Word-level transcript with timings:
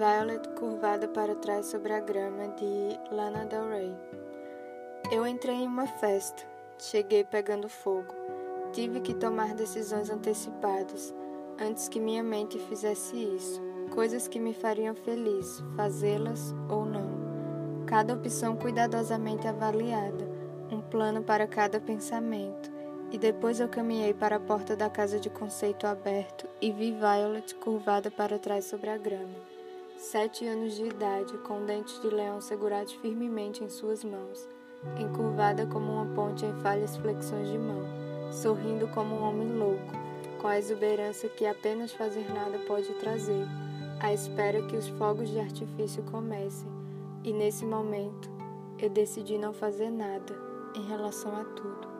Violet 0.00 0.48
curvada 0.58 1.06
para 1.08 1.34
trás 1.34 1.66
sobre 1.66 1.92
a 1.92 2.00
grama 2.00 2.48
de 2.56 3.14
Lana 3.14 3.44
Del 3.44 3.68
Rey. 3.68 3.94
Eu 5.12 5.26
entrei 5.26 5.56
em 5.56 5.66
uma 5.66 5.86
festa, 5.86 6.42
cheguei 6.78 7.22
pegando 7.22 7.68
fogo. 7.68 8.14
Tive 8.72 9.00
que 9.00 9.12
tomar 9.12 9.54
decisões 9.54 10.08
antecipadas 10.08 11.14
antes 11.60 11.86
que 11.86 12.00
minha 12.00 12.22
mente 12.22 12.58
fizesse 12.60 13.14
isso, 13.14 13.60
coisas 13.90 14.26
que 14.26 14.40
me 14.40 14.54
fariam 14.54 14.94
feliz, 14.94 15.62
fazê-las 15.76 16.54
ou 16.66 16.86
não. 16.86 17.84
Cada 17.84 18.14
opção 18.14 18.56
cuidadosamente 18.56 19.46
avaliada, 19.46 20.26
um 20.72 20.80
plano 20.80 21.22
para 21.22 21.46
cada 21.46 21.78
pensamento. 21.78 22.72
E 23.12 23.18
depois 23.18 23.60
eu 23.60 23.68
caminhei 23.68 24.14
para 24.14 24.36
a 24.36 24.40
porta 24.40 24.74
da 24.74 24.88
casa 24.88 25.20
de 25.20 25.28
conceito 25.28 25.86
aberto 25.86 26.48
e 26.58 26.72
vi 26.72 26.90
Violet 26.90 27.54
curvada 27.56 28.10
para 28.10 28.38
trás 28.38 28.64
sobre 28.64 28.88
a 28.88 28.96
grama 28.96 29.59
sete 30.00 30.46
anos 30.46 30.76
de 30.76 30.86
idade, 30.86 31.36
com 31.38 31.66
dentes 31.66 32.00
de 32.00 32.08
leão 32.08 32.40
segurados 32.40 32.94
firmemente 32.94 33.62
em 33.62 33.68
suas 33.68 34.02
mãos, 34.02 34.48
encurvada 34.98 35.66
como 35.66 35.92
uma 35.92 36.06
ponte 36.14 36.44
em 36.46 36.54
falhas 36.62 36.96
flexões 36.96 37.48
de 37.48 37.58
mão, 37.58 37.82
sorrindo 38.32 38.88
como 38.88 39.14
um 39.14 39.22
homem 39.22 39.52
louco, 39.58 39.92
com 40.40 40.48
a 40.48 40.58
exuberância 40.58 41.28
que 41.28 41.44
apenas 41.44 41.92
fazer 41.92 42.26
nada 42.32 42.58
pode 42.66 42.88
trazer, 42.94 43.46
à 44.00 44.10
espera 44.10 44.66
que 44.66 44.74
os 44.74 44.88
fogos 44.88 45.28
de 45.28 45.38
artifício 45.38 46.02
comecem. 46.04 46.68
E 47.22 47.30
nesse 47.30 47.66
momento, 47.66 48.30
eu 48.78 48.88
decidi 48.88 49.36
não 49.36 49.52
fazer 49.52 49.90
nada 49.90 50.34
em 50.74 50.82
relação 50.86 51.36
a 51.36 51.44
tudo. 51.44 51.99